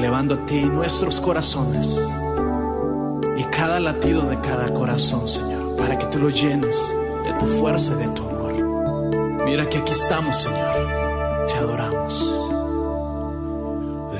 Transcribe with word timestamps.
elevando 0.00 0.34
a 0.34 0.46
ti 0.46 0.62
nuestros 0.62 1.20
corazones 1.20 2.00
y 3.36 3.44
cada 3.44 3.78
latido 3.78 4.22
de 4.30 4.40
cada 4.40 4.72
corazón, 4.72 5.28
Señor, 5.28 5.76
para 5.76 5.98
que 5.98 6.06
tú 6.06 6.18
lo 6.18 6.30
llenes 6.30 6.74
de 7.22 7.32
tu 7.38 7.44
fuerza 7.44 7.92
y 7.92 8.06
de 8.06 8.14
tu 8.14 8.22
amor. 8.26 9.44
Mira 9.44 9.68
que 9.68 9.76
aquí 9.76 9.92
estamos, 9.92 10.40
Señor. 10.40 11.46
Te 11.48 11.54
adoramos. 11.54 12.18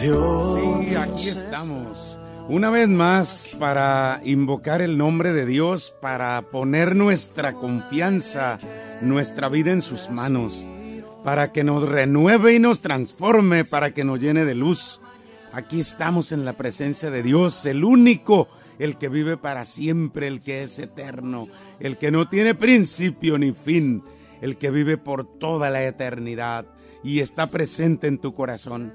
Dios. 0.03 0.55
Sí, 0.55 0.95
aquí 0.97 1.29
estamos. 1.29 2.21
Una 2.47 2.69
vez 2.69 2.89
más 2.89 3.49
para 3.59 4.21
invocar 4.23 4.83
el 4.83 4.99
nombre 4.99 5.33
de 5.33 5.47
Dios, 5.47 5.95
para 5.99 6.43
poner 6.43 6.95
nuestra 6.95 7.55
confianza, 7.55 8.59
nuestra 9.01 9.49
vida 9.49 9.73
en 9.73 9.81
sus 9.81 10.11
manos, 10.11 10.67
para 11.25 11.53
que 11.53 11.65
nos 11.65 11.89
renueve 11.89 12.55
y 12.55 12.59
nos 12.59 12.83
transforme, 12.83 13.65
para 13.65 13.93
que 13.93 14.05
nos 14.05 14.21
llene 14.21 14.45
de 14.45 14.55
luz. 14.55 15.01
Aquí 15.53 15.81
estamos 15.81 16.31
en 16.31 16.45
la 16.45 16.57
presencia 16.57 17.11
de 17.11 17.25
Dios, 17.25 17.67
el 17.67 17.83
único 17.83 18.49
el 18.79 18.97
que 18.97 19.09
vive 19.09 19.37
para 19.37 19.65
siempre, 19.65 20.29
el 20.29 20.41
que 20.41 20.63
es 20.63 20.79
eterno, 20.79 21.49
el 21.81 21.99
que 21.99 22.13
no 22.13 22.29
tiene 22.29 22.55
principio 22.55 23.37
ni 23.37 23.53
fin, 23.53 24.05
el 24.41 24.57
que 24.57 24.71
vive 24.71 24.97
por 24.97 25.27
toda 25.39 25.71
la 25.71 25.85
eternidad 25.85 26.67
y 27.03 27.19
está 27.19 27.49
presente 27.49 28.07
en 28.07 28.19
tu 28.19 28.33
corazón. 28.33 28.95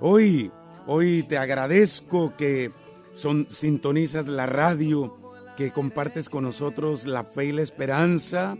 Hoy, 0.00 0.50
hoy 0.86 1.22
te 1.22 1.38
agradezco 1.38 2.36
que 2.36 2.72
son, 3.12 3.46
sintonizas 3.48 4.26
la 4.26 4.46
radio, 4.46 5.16
que 5.56 5.70
compartes 5.70 6.28
con 6.28 6.42
nosotros 6.42 7.06
la 7.06 7.22
fe 7.22 7.46
y 7.46 7.52
la 7.52 7.62
esperanza, 7.62 8.58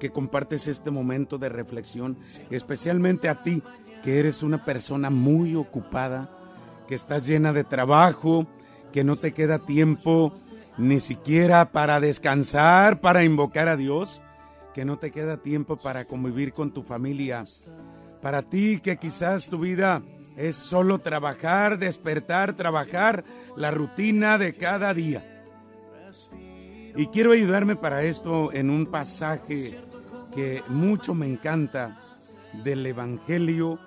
que 0.00 0.10
compartes 0.10 0.66
este 0.66 0.90
momento 0.90 1.38
de 1.38 1.48
reflexión, 1.48 2.18
especialmente 2.50 3.28
a 3.28 3.42
ti, 3.42 3.62
que 4.02 4.18
eres 4.18 4.42
una 4.42 4.64
persona 4.64 5.08
muy 5.08 5.54
ocupada, 5.54 6.43
que 6.86 6.94
estás 6.94 7.26
llena 7.26 7.52
de 7.52 7.64
trabajo, 7.64 8.46
que 8.92 9.04
no 9.04 9.16
te 9.16 9.32
queda 9.32 9.58
tiempo 9.58 10.32
ni 10.76 11.00
siquiera 11.00 11.70
para 11.72 12.00
descansar, 12.00 13.00
para 13.00 13.24
invocar 13.24 13.68
a 13.68 13.76
Dios, 13.76 14.22
que 14.72 14.84
no 14.84 14.98
te 14.98 15.10
queda 15.10 15.36
tiempo 15.36 15.76
para 15.76 16.04
convivir 16.04 16.52
con 16.52 16.72
tu 16.72 16.82
familia. 16.82 17.44
Para 18.20 18.42
ti 18.42 18.80
que 18.80 18.96
quizás 18.96 19.48
tu 19.48 19.58
vida 19.58 20.02
es 20.36 20.56
solo 20.56 20.98
trabajar, 20.98 21.78
despertar, 21.78 22.54
trabajar, 22.54 23.24
la 23.56 23.70
rutina 23.70 24.38
de 24.38 24.54
cada 24.54 24.92
día. 24.92 25.30
Y 26.96 27.06
quiero 27.08 27.32
ayudarme 27.32 27.76
para 27.76 28.02
esto 28.02 28.52
en 28.52 28.70
un 28.70 28.86
pasaje 28.86 29.78
que 30.34 30.62
mucho 30.68 31.14
me 31.14 31.26
encanta 31.26 32.00
del 32.64 32.86
Evangelio, 32.86 33.78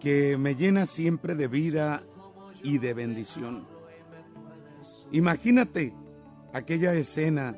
que 0.00 0.36
me 0.36 0.54
llena 0.54 0.86
siempre 0.86 1.34
de 1.34 1.48
vida 1.48 2.02
y 2.62 2.78
de 2.78 2.94
bendición. 2.94 3.66
Imagínate 5.12 5.94
aquella 6.52 6.92
escena 6.94 7.56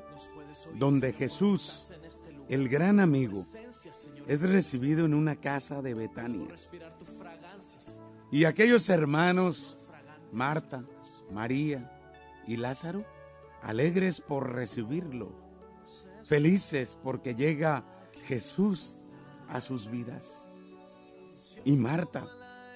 donde 0.75 1.13
Jesús, 1.13 1.93
el 2.49 2.69
gran 2.69 3.01
amigo, 3.01 3.45
es 4.27 4.43
recibido 4.43 5.07
en 5.07 5.15
una 5.15 5.37
casa 5.37 5.81
de 5.83 5.95
Betania. 5.95 6.55
Y 8.31 8.45
aquellos 8.45 8.89
hermanos, 8.91 9.79
Marta, 10.33 10.85
María 11.33 11.91
y 12.47 12.57
Lázaro, 12.57 13.05
alegres 13.63 14.21
por 14.21 14.53
recibirlo, 14.53 15.33
felices 16.25 16.99
porque 17.03 17.35
llega 17.35 17.85
Jesús 18.25 19.07
a 19.49 19.61
sus 19.61 19.91
vidas. 19.91 20.51
Y 21.69 21.77
Marta 21.77 22.27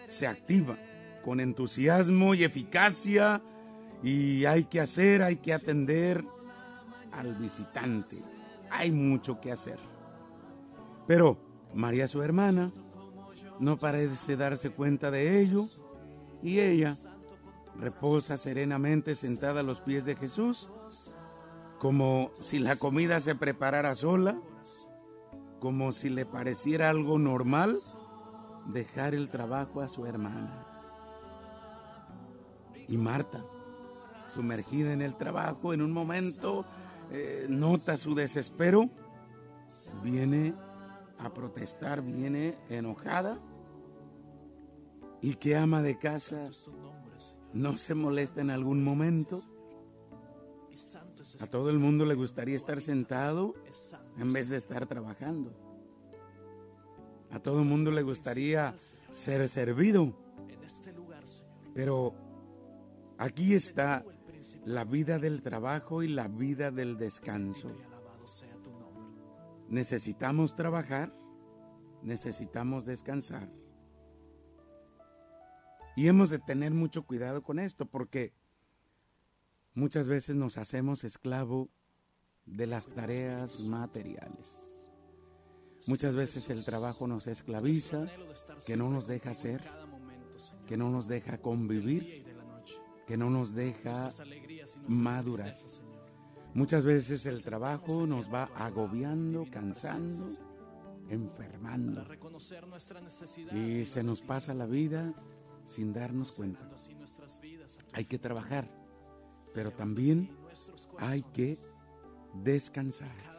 se 0.07 0.27
activa 0.27 0.77
con 1.25 1.41
entusiasmo 1.41 2.35
y 2.35 2.45
eficacia 2.45 3.43
y 4.03 4.45
hay 4.45 4.65
que 4.65 4.83
hacer, 4.83 5.23
hay 5.23 5.37
que 5.37 5.55
atender 5.55 6.23
al 7.11 7.35
visitante. 7.37 8.19
Hay 8.71 8.93
mucho 8.93 9.41
que 9.41 9.51
hacer. 9.51 9.79
Pero 11.07 11.39
María, 11.75 12.07
su 12.07 12.23
hermana, 12.23 12.71
no 13.59 13.79
parece 13.79 14.37
darse 14.37 14.69
cuenta 14.69 15.11
de 15.11 15.41
ello 15.41 15.65
y 16.43 16.61
ella 16.61 16.95
reposa 17.79 18.37
serenamente 18.37 19.15
sentada 19.15 19.61
a 19.61 19.63
los 19.63 19.81
pies 19.81 20.05
de 20.05 20.17
Jesús, 20.17 20.69
como 21.79 22.31
si 22.41 22.59
la 22.59 22.77
comida 22.77 23.21
se 23.21 23.35
preparara 23.37 23.95
sola, 23.95 24.39
como 25.61 25.93
si 25.93 26.11
le 26.11 26.27
pareciera 26.27 26.91
algo 26.91 27.19
normal 27.19 27.79
dejar 28.67 29.15
el 29.15 29.29
trabajo 29.29 29.81
a 29.81 29.89
su 29.89 30.07
hermana. 30.07 30.67
Y 32.89 32.99
Marta, 32.99 33.45
sumergida 34.27 34.93
en 34.93 35.03
el 35.03 35.17
trabajo, 35.17 35.73
en 35.73 35.83
un 35.83 35.93
momento 35.93 36.65
eh, 37.11 37.47
nota 37.49 37.97
su 37.97 38.15
desespero, 38.15 38.91
viene 40.03 40.55
a 41.19 41.33
protestar, 41.33 42.03
viene 42.03 42.59
enojada. 42.69 43.39
Y 45.21 45.35
que 45.37 45.57
ama 45.57 45.83
de 45.83 45.99
casa 45.99 46.51
no 47.53 47.79
se 47.79 47.95
molesta 47.95 48.41
en 48.41 48.51
algún 48.51 48.83
momento. 48.83 49.43
A 51.41 51.47
todo 51.47 51.71
el 51.71 51.79
mundo 51.79 52.05
le 52.07 52.15
gustaría 52.15 52.57
estar 52.57 52.81
sentado 52.81 53.55
en 54.19 54.33
vez 54.33 54.49
de 54.49 54.57
estar 54.57 54.87
trabajando. 54.87 55.62
A 57.33 57.41
todo 57.41 57.65
mundo 57.65 57.91
le 57.91 58.03
gustaría 58.03 58.77
ser 59.11 59.49
servido. 59.49 60.15
Pero 61.75 62.15
aquí 63.19 63.55
está 63.55 64.05
la 64.65 64.85
vida 64.85 65.19
del 65.19 65.43
trabajo 65.43 66.03
y 66.03 66.09
la 66.09 66.29
vida 66.29 66.71
del 66.71 66.99
descanso. 66.99 67.69
Necesitamos 69.69 70.55
trabajar, 70.55 71.15
necesitamos 72.03 72.85
descansar. 72.85 73.49
Y 75.97 76.09
hemos 76.09 76.31
de 76.31 76.39
tener 76.39 76.73
mucho 76.73 77.05
cuidado 77.05 77.43
con 77.43 77.59
esto 77.59 77.87
porque 77.87 78.33
muchas 79.75 80.09
veces 80.09 80.37
nos 80.37 80.59
hacemos 80.59 81.05
esclavo 81.05 81.71
de 82.45 82.67
las 82.67 82.89
tareas 82.89 83.61
materiales. 83.61 84.82
Muchas 85.87 86.15
veces 86.15 86.49
el 86.51 86.65
trabajo 86.65 87.07
nos 87.07 87.27
esclaviza, 87.27 88.07
que 88.67 88.77
no 88.77 88.91
nos 88.91 89.07
deja 89.07 89.31
hacer, 89.31 89.63
que 90.67 90.77
no 90.77 90.91
nos 90.91 91.09
deja 91.09 91.39
convivir 91.39 92.23
que 93.07 93.17
no 93.17 93.31
nos 93.31 93.55
deja 93.55 94.11
madurar. 94.89 95.55
Muchas 96.55 96.85
veces 96.85 97.27
el 97.27 97.43
trabajo 97.43 98.07
nos 98.07 98.33
va 98.33 98.45
agobiando, 98.55 99.47
cansando, 99.51 100.29
enfermando. 101.09 102.07
Y 103.53 103.85
se 103.85 104.03
nos 104.03 104.21
pasa 104.21 104.55
la 104.55 104.67
vida 104.67 105.15
sin 105.65 105.93
darnos 105.93 106.33
cuenta. 106.33 106.71
Hay 107.93 108.05
que 108.05 108.19
trabajar, 108.19 108.71
pero 109.55 109.71
también 109.71 110.37
hay 110.99 111.23
que 111.23 111.59
descansar. 112.35 113.32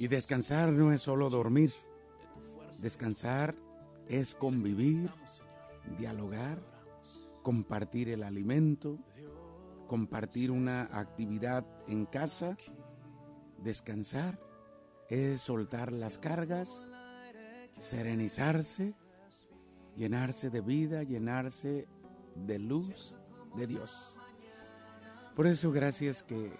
Y 0.00 0.08
descansar 0.08 0.72
no 0.72 0.92
es 0.92 1.02
solo 1.02 1.28
dormir. 1.28 1.74
Descansar 2.80 3.54
es 4.08 4.34
convivir, 4.34 5.10
dialogar, 5.98 6.58
compartir 7.42 8.08
el 8.08 8.22
alimento, 8.22 8.98
compartir 9.86 10.52
una 10.52 10.84
actividad 10.84 11.66
en 11.86 12.06
casa, 12.06 12.56
descansar, 13.62 14.40
es 15.10 15.42
soltar 15.42 15.92
las 15.92 16.16
cargas, 16.16 16.86
serenizarse, 17.76 18.94
llenarse 19.98 20.48
de 20.48 20.62
vida, 20.62 21.02
llenarse 21.02 21.86
de 22.36 22.58
luz 22.58 23.18
de 23.54 23.66
Dios. 23.66 24.18
Por 25.36 25.46
eso 25.46 25.70
gracias 25.72 26.22
que 26.22 26.50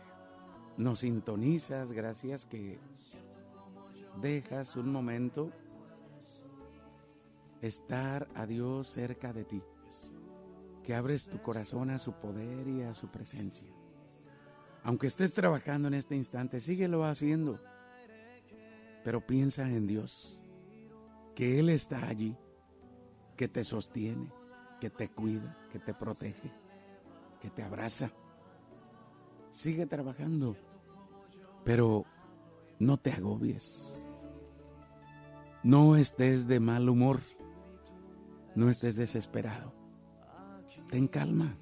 nos 0.77 0.99
sintonizas, 0.99 1.93
gracias 1.93 2.45
que 2.45 2.79
dejas 4.21 4.77
un 4.77 4.91
momento 4.91 5.53
estar 7.61 8.29
a 8.35 8.47
Dios 8.47 8.89
cerca 8.89 9.33
de 9.33 9.45
ti 9.45 9.63
que 10.83 10.95
abres 10.95 11.27
tu 11.27 11.41
corazón 11.43 11.91
a 11.91 11.99
su 11.99 12.15
poder 12.15 12.67
y 12.69 12.83
a 12.83 12.95
su 12.95 13.09
presencia. 13.09 13.69
Aunque 14.83 15.07
estés 15.07 15.35
trabajando 15.35 15.89
en 15.89 15.95
este 15.95 16.17
instante, 16.17 16.61
síguelo 16.61 17.05
haciendo. 17.05 17.61
Pero 19.05 19.27
piensa 19.27 19.69
en 19.69 19.87
Dios, 19.87 20.43
que 21.35 21.59
Él 21.59 21.69
está 21.69 22.09
allí, 22.09 22.37
que 23.37 23.49
te 23.49 23.65
sostiene, 23.65 24.33
que 24.81 24.91
te 24.91 25.11
cuida, 25.11 25.57
que 25.71 25.79
te 25.79 25.95
protege, 25.95 26.53
que 27.41 27.51
te 27.51 27.63
abraza. 27.63 28.11
Sigue 29.51 29.87
trabajando, 29.87 30.57
pero 31.65 32.05
no 32.81 32.97
te 32.97 33.13
agobies. 33.13 34.09
No 35.63 35.95
estés 35.95 36.49
de 36.49 36.59
mal 36.59 36.89
humor. 36.89 37.21
No 38.57 38.69
estés 38.69 38.97
desesperado. 38.97 39.73
Ten 40.91 41.07
calma. 41.07 41.55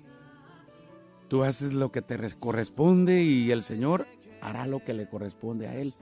Tú 1.28 1.42
haces 1.42 1.74
lo 1.74 1.92
que 1.92 2.00
te 2.00 2.16
corresponde 2.38 3.22
y 3.22 3.50
el 3.50 3.62
Señor 3.62 4.06
hará 4.40 4.66
lo 4.66 4.82
que 4.82 4.94
le 4.94 5.06
corresponde 5.06 5.68
a 5.68 5.74
Él. 5.74 5.94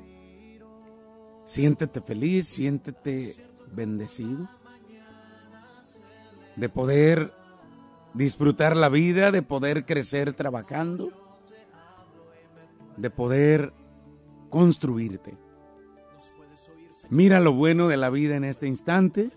Siéntete 1.44 2.00
feliz, 2.00 2.46
siéntete 2.46 3.34
bendecido 3.72 4.48
de 6.56 6.68
poder 6.68 7.32
disfrutar 8.14 8.76
la 8.76 8.88
vida, 8.88 9.30
de 9.30 9.42
poder 9.42 9.84
crecer 9.84 10.32
trabajando, 10.32 11.10
de 12.96 13.10
poder 13.10 13.72
construirte. 14.56 15.36
Mira 17.10 17.40
lo 17.40 17.52
bueno 17.52 17.88
de 17.88 17.98
la 17.98 18.08
vida 18.08 18.36
en 18.36 18.44
este 18.44 18.66
instante 18.66 19.30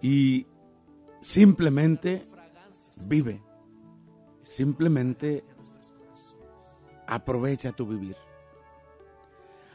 y 0.00 0.46
simplemente 1.20 2.28
vive. 3.06 3.42
Simplemente 4.44 5.42
aprovecha 7.08 7.72
tu 7.72 7.88
vivir. 7.88 8.14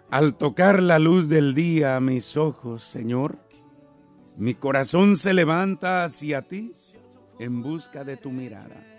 Al 0.09 0.35
tocar 0.35 0.81
la 0.81 0.97
luz 0.97 1.27
del 1.27 1.53
día 1.53 1.97
a 1.97 1.99
mis 1.99 2.37
ojos, 2.37 2.85
Señor, 2.85 3.39
mi 4.37 4.53
corazón 4.53 5.17
se 5.17 5.33
levanta 5.33 6.05
hacia 6.05 6.43
ti 6.43 6.71
en 7.39 7.61
busca 7.61 8.05
de 8.05 8.15
tu 8.15 8.31
mirada. 8.31 8.90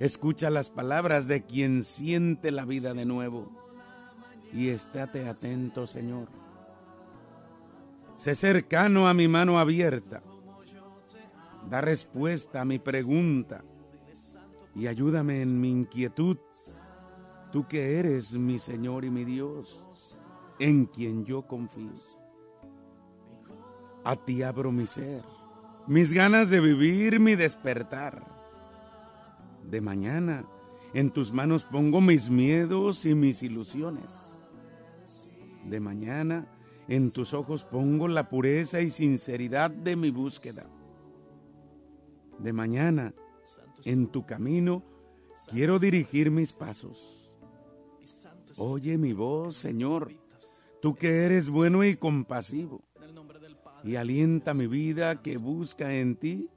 Escucha 0.00 0.48
las 0.50 0.70
palabras 0.70 1.26
de 1.26 1.44
quien 1.44 1.82
siente 1.82 2.52
la 2.52 2.64
vida 2.64 2.94
de 2.94 3.04
nuevo 3.04 3.50
y 4.52 4.68
estate 4.68 5.28
atento, 5.28 5.88
Señor. 5.88 6.28
Sé 8.16 8.36
cercano 8.36 9.08
a 9.08 9.14
mi 9.14 9.26
mano 9.26 9.58
abierta. 9.58 10.22
Da 11.68 11.80
respuesta 11.80 12.60
a 12.60 12.64
mi 12.64 12.78
pregunta 12.78 13.64
y 14.74 14.86
ayúdame 14.86 15.42
en 15.42 15.60
mi 15.60 15.70
inquietud. 15.70 16.38
Tú 17.50 17.66
que 17.66 17.98
eres 17.98 18.34
mi 18.34 18.60
Señor 18.60 19.04
y 19.04 19.10
mi 19.10 19.24
Dios, 19.24 20.16
en 20.60 20.86
quien 20.86 21.24
yo 21.24 21.42
confío. 21.42 21.90
A 24.04 24.14
ti 24.14 24.44
abro 24.44 24.70
mi 24.70 24.86
ser, 24.86 25.24
mis 25.88 26.12
ganas 26.12 26.50
de 26.50 26.60
vivir, 26.60 27.18
mi 27.18 27.34
despertar. 27.34 28.37
De 29.68 29.82
mañana, 29.82 30.48
en 30.94 31.10
tus 31.10 31.30
manos 31.30 31.64
pongo 31.64 32.00
mis 32.00 32.30
miedos 32.30 33.04
y 33.04 33.14
mis 33.14 33.42
ilusiones. 33.42 34.40
De 35.66 35.78
mañana, 35.78 36.50
en 36.88 37.10
tus 37.10 37.34
ojos 37.34 37.64
pongo 37.64 38.08
la 38.08 38.30
pureza 38.30 38.80
y 38.80 38.88
sinceridad 38.88 39.70
de 39.70 39.94
mi 39.94 40.10
búsqueda. 40.10 40.66
De 42.38 42.54
mañana, 42.54 43.14
en 43.84 44.06
tu 44.06 44.24
camino, 44.24 44.82
quiero 45.48 45.78
dirigir 45.78 46.30
mis 46.30 46.54
pasos. 46.54 47.36
Oye 48.56 48.96
mi 48.96 49.12
voz, 49.12 49.54
Señor, 49.54 50.14
tú 50.80 50.94
que 50.94 51.24
eres 51.24 51.50
bueno 51.50 51.84
y 51.84 51.96
compasivo 51.96 52.82
y 53.84 53.96
alienta 53.96 54.54
mi 54.54 54.66
vida 54.66 55.20
que 55.20 55.36
busca 55.36 55.94
en 55.94 56.16
ti 56.16 56.48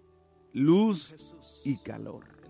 luz 0.53 1.35
y 1.65 1.75
calor. 1.77 2.40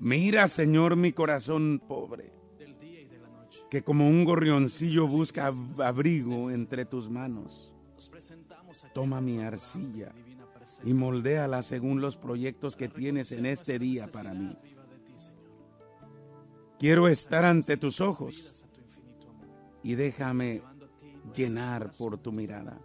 Mira, 0.00 0.48
Señor, 0.48 0.96
mi 0.96 1.12
corazón 1.12 1.78
pobre, 1.86 2.32
que 3.70 3.82
como 3.82 4.08
un 4.08 4.24
gorrioncillo 4.24 5.06
busca 5.06 5.52
abrigo 5.76 6.50
entre 6.50 6.86
tus 6.86 7.10
manos. 7.10 7.74
Toma 8.94 9.20
mi 9.20 9.40
arcilla 9.40 10.14
y 10.84 10.94
moldéala 10.94 11.62
según 11.62 12.00
los 12.00 12.16
proyectos 12.16 12.76
que 12.76 12.88
tienes 12.88 13.30
en 13.30 13.44
este 13.44 13.78
día 13.78 14.08
para 14.08 14.32
mí. 14.32 14.56
Quiero 16.78 17.06
estar 17.06 17.44
ante 17.44 17.76
tus 17.76 18.00
ojos 18.00 18.64
y 19.82 19.96
déjame 19.96 20.62
llenar 21.36 21.90
por 21.98 22.16
tu 22.16 22.32
mirada. 22.32 22.80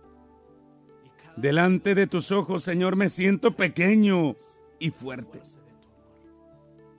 Delante 1.37 1.95
de 1.95 2.07
tus 2.07 2.33
ojos, 2.33 2.63
Señor, 2.63 2.97
me 2.97 3.07
siento 3.07 3.55
pequeño 3.55 4.35
y 4.79 4.89
fuerte. 4.89 5.41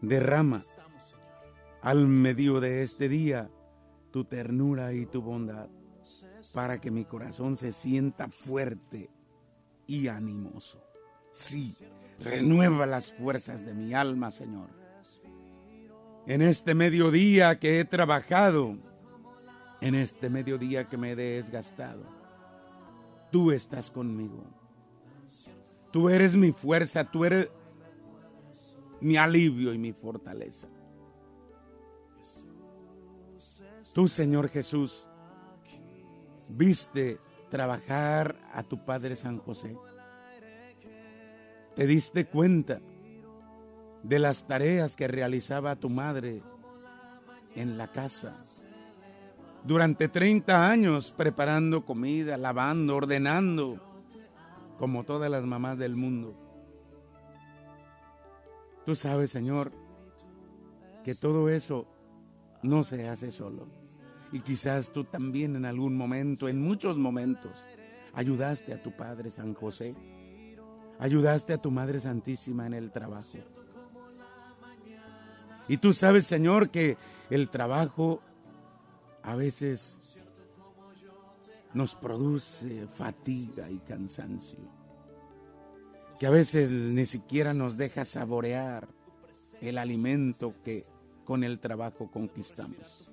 Derrama 0.01 0.61
al 1.83 2.07
medio 2.07 2.61
de 2.61 2.83
este 2.83 3.09
día 3.09 3.51
tu 4.11 4.25
ternura 4.25 4.93
y 4.93 5.07
tu 5.07 5.23
bondad 5.23 5.69
para 6.55 6.81
que 6.81 6.91
mi 6.91 7.05
corazón 7.05 7.57
se 7.57 7.73
sienta 7.73 8.29
fuerte 8.29 9.11
y 9.87 10.09
animoso. 10.09 10.83
Sí, 11.31 11.77
renueva 12.21 12.87
las 12.87 13.13
fuerzas 13.13 13.65
de 13.65 13.75
mi 13.75 13.95
alma, 13.95 14.31
Señor. 14.31 14.71
En 16.27 16.43
este 16.43 16.75
mediodía 16.75 17.59
que 17.59 17.79
he 17.79 17.85
trabajado, 17.85 18.77
en 19.81 19.95
este 19.95 20.31
mediodía 20.31 20.89
que 20.89 20.97
me 20.97 21.13
he 21.13 21.17
desgastado, 21.17 22.03
tú 23.31 23.53
estás 23.53 23.91
conmigo. 23.91 24.43
Tú 25.93 26.09
eres 26.09 26.37
mi 26.37 26.53
fuerza, 26.53 27.05
tú 27.05 27.25
eres 27.25 27.49
mi 29.01 29.17
alivio 29.17 29.73
y 29.73 29.79
mi 29.79 29.93
fortaleza. 29.93 30.69
Tú, 33.95 34.09
Señor 34.09 34.49
Jesús, 34.49 35.09
viste 36.49 37.19
trabajar 37.49 38.39
a 38.53 38.63
tu 38.63 38.85
Padre 38.85 39.17
San 39.17 39.39
José. 39.39 39.77
Te 41.75 41.87
diste 41.87 42.27
cuenta 42.27 42.81
de 44.03 44.19
las 44.19 44.47
tareas 44.47 44.97
que 44.97 45.09
realizaba 45.09 45.77
tu 45.77 45.89
madre 45.89 46.43
en 47.55 47.79
la 47.79 47.91
casa 47.91 48.41
durante 49.67 50.09
30 50.09 50.69
años 50.69 51.13
preparando 51.17 51.85
comida, 51.85 52.37
lavando, 52.37 52.97
ordenando, 52.97 53.81
como 54.79 55.05
todas 55.05 55.31
las 55.31 55.45
mamás 55.45 55.77
del 55.79 55.97
mundo. 55.97 56.46
Tú 58.87 58.95
sabes, 58.95 59.33
Señor, 59.33 59.73
que 61.05 61.15
todo 61.15 61.49
eso 61.49 61.87
no 62.63 62.85
se 62.85 63.09
hace 63.09 63.31
solo. 63.33 63.67
Y 64.33 64.41
quizás 64.41 64.93
tú 64.93 65.05
también 65.05 65.57
en 65.57 65.65
algún 65.65 65.97
momento, 65.97 66.49
en 66.49 66.63
muchos 66.63 66.97
momentos, 66.97 67.67
ayudaste 68.15 68.73
a 68.73 68.83
tu 68.83 68.97
Padre 68.97 69.31
San 69.31 69.55
José, 69.55 69.95
ayudaste 71.01 71.53
a 71.53 71.59
tu 71.59 71.71
Madre 71.71 72.01
Santísima 72.01 72.67
en 72.67 72.75
el 72.75 72.93
trabajo. 72.93 73.39
Y 75.69 75.79
tú 75.79 75.93
sabes, 75.93 76.27
Señor, 76.27 76.71
que 76.71 76.97
el 77.29 77.49
trabajo 77.49 78.23
a 79.23 79.35
veces 79.35 79.99
nos 81.75 81.97
produce 81.97 82.87
fatiga 82.87 83.69
y 83.69 83.79
cansancio, 83.79 84.61
que 86.19 86.27
a 86.27 86.31
veces 86.31 86.71
ni 86.71 87.07
siquiera 87.07 87.55
nos 87.55 87.77
deja 87.77 88.05
saborear 88.05 88.89
el 89.61 89.79
alimento 89.79 90.55
que 90.65 90.87
con 91.25 91.45
el 91.45 91.59
trabajo 91.59 92.11
conquistamos. 92.11 93.09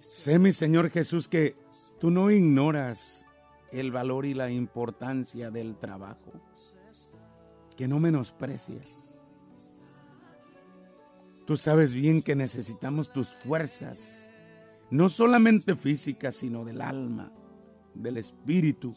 Sé, 0.00 0.38
mi 0.38 0.52
Señor 0.52 0.90
Jesús, 0.90 1.28
que 1.28 1.56
tú 2.00 2.10
no 2.10 2.30
ignoras 2.30 3.26
el 3.72 3.90
valor 3.90 4.26
y 4.26 4.34
la 4.34 4.50
importancia 4.50 5.50
del 5.50 5.76
trabajo, 5.76 6.32
que 7.76 7.88
no 7.88 8.00
menosprecias 8.00 9.16
Tú 11.46 11.56
sabes 11.56 11.94
bien 11.94 12.22
que 12.22 12.34
necesitamos 12.34 13.12
tus 13.12 13.28
fuerzas, 13.28 14.32
no 14.90 15.08
solamente 15.08 15.76
físicas, 15.76 16.34
sino 16.34 16.64
del 16.64 16.80
alma, 16.80 17.32
del 17.94 18.16
espíritu, 18.16 18.92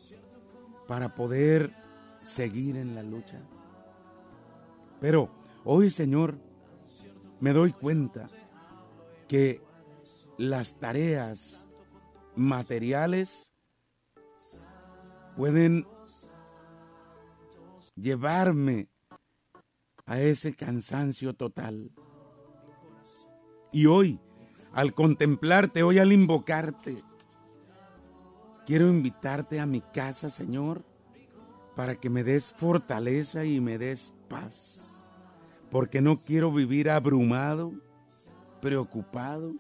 para 0.90 1.14
poder 1.14 1.72
seguir 2.24 2.76
en 2.76 2.96
la 2.96 3.04
lucha. 3.04 3.40
Pero 5.00 5.30
hoy, 5.64 5.92
Señor, 5.92 6.40
me 7.40 7.54
doy 7.54 7.74
cuenta 7.74 8.28
que 9.28 9.62
las 10.40 10.80
tareas 10.80 11.70
materiales 12.36 13.54
pueden 15.38 15.86
llevarme 17.96 18.90
a 20.08 20.20
ese 20.20 20.56
cansancio 20.56 21.36
total. 21.36 21.92
Y 23.72 23.86
hoy, 23.86 24.20
al 24.72 24.96
contemplarte, 24.96 25.84
hoy 25.84 26.00
al 26.00 26.12
invocarte, 26.12 27.04
quiero 28.70 28.88
invitarte 28.88 29.60
a 29.60 29.66
mi 29.66 29.82
casa, 29.82 30.30
Señor, 30.30 30.86
para 31.76 31.96
que 31.96 32.12
me 32.12 32.24
des 32.24 32.54
fortaleza 32.56 33.44
y 33.44 33.60
me 33.60 33.80
des 33.80 34.14
paz, 34.28 35.10
porque 35.72 36.02
no 36.02 36.18
quiero 36.18 36.52
vivir 36.52 36.92
abrumado, 36.92 37.74
preocupado, 38.62 39.56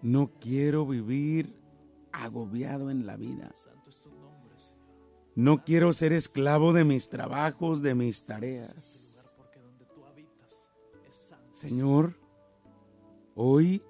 no 0.00 0.30
quiero 0.40 0.86
vivir 0.86 1.60
agobiado 2.10 2.90
en 2.90 3.04
la 3.04 3.18
vida. 3.18 3.52
No 5.34 5.62
quiero 5.62 5.92
ser 5.92 6.14
esclavo 6.14 6.72
de 6.72 6.84
mis 6.84 7.10
trabajos, 7.10 7.82
de 7.82 7.94
mis 7.94 8.24
tareas. 8.24 9.38
Señor, 11.50 12.18
hoy 13.34 13.82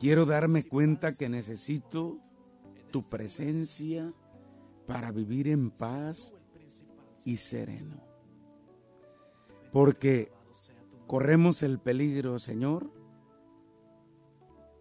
quiero 0.00 0.24
darme 0.24 0.66
cuenta 0.66 1.12
que 1.12 1.28
necesito 1.28 2.22
tu 2.90 3.08
presencia 3.08 4.12
para 4.86 5.12
vivir 5.12 5.48
en 5.48 5.70
paz 5.70 6.34
y 7.24 7.36
sereno. 7.36 8.02
Porque 9.72 10.32
corremos 11.06 11.62
el 11.62 11.78
peligro, 11.78 12.38
Señor, 12.38 12.90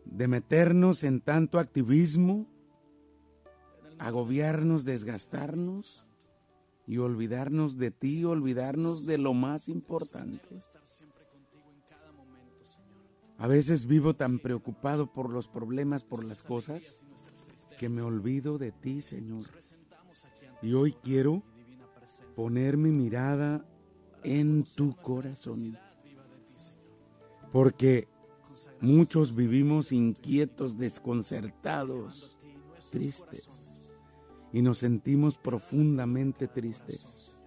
de 0.06 0.28
meternos 0.28 1.04
en 1.04 1.22
tanto 1.22 1.60
activismo, 1.60 2.48
agobiarnos, 3.98 4.86
desgastarnos 4.86 6.10
y 6.88 7.00
olvidarnos 7.00 7.78
de 7.78 7.92
ti, 7.92 8.24
olvidarnos 8.24 9.06
de 9.06 9.18
lo 9.18 9.34
más 9.34 9.68
importante. 9.68 10.62
A 13.38 13.48
veces 13.48 13.86
vivo 13.86 14.16
tan 14.16 14.40
preocupado 14.40 15.12
por 15.12 15.30
los 15.30 15.48
problemas, 15.48 16.04
por 16.04 16.24
las 16.24 16.42
cosas, 16.42 17.02
que 17.76 17.90
me 17.90 18.02
olvido 18.02 18.58
de 18.58 18.72
ti, 18.72 19.02
Señor. 19.02 19.46
Y 20.62 20.74
hoy 20.74 20.94
quiero 20.94 21.44
poner 22.36 22.78
mi 22.78 22.92
mirada 22.92 23.66
en 24.24 24.64
tu 24.64 24.96
corazón. 24.96 25.78
Porque 27.52 28.08
muchos 28.82 29.36
vivimos 29.36 29.92
inquietos, 29.92 30.78
desconcertados, 30.78 32.38
tristes. 32.92 33.82
Y 34.52 34.62
nos 34.62 34.80
sentimos 34.80 35.38
profundamente 35.38 36.48
tristes. 36.48 37.46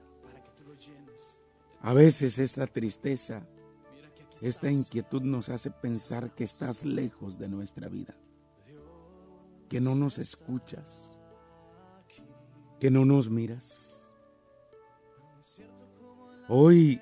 A 1.81 1.95
veces 1.95 2.39
esta 2.39 2.67
tristeza, 2.67 3.49
esta 4.41 4.71
inquietud 4.71 5.23
nos 5.23 5.49
hace 5.49 5.71
pensar 5.71 6.35
que 6.35 6.45
estás 6.45 6.85
lejos 6.85 7.39
de 7.39 7.49
nuestra 7.49 7.89
vida 7.89 8.15
que 9.69 9.81
no 9.81 9.95
nos 9.95 10.19
escuchas, 10.19 11.23
que 12.81 12.91
no 12.91 13.05
nos 13.05 13.29
miras. 13.31 14.15
Hoy 16.49 17.01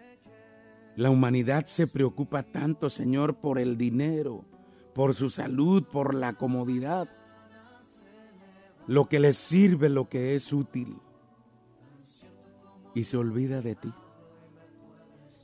la 0.96 1.11
humanidad 1.11 1.66
se 1.66 1.87
preocupa 1.87 2.42
tanto, 2.42 2.90
Señor, 2.90 3.38
por 3.38 3.58
el 3.58 3.76
dinero, 3.76 4.44
por 4.94 5.14
su 5.14 5.30
salud, 5.30 5.85
por 5.85 6.14
la 6.14 6.32
comodidad, 6.32 7.08
lo 8.87 9.08
que 9.08 9.20
les 9.20 9.37
sirve, 9.37 9.88
lo 9.88 10.08
que 10.08 10.35
es 10.35 10.52
útil, 10.52 10.99
y 12.94 13.04
se 13.04 13.16
olvida 13.16 13.61
de 13.61 13.75
ti, 13.75 13.92